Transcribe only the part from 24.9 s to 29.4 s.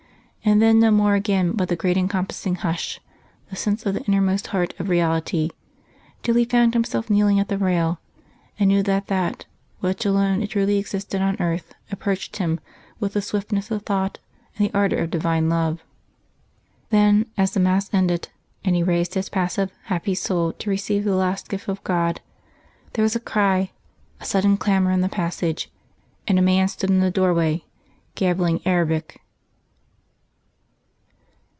in the passage, and a man stood in the doorway, gabbling Arabic.